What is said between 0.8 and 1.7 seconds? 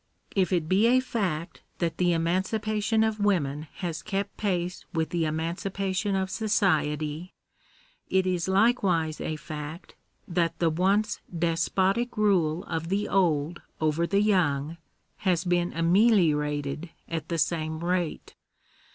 a fact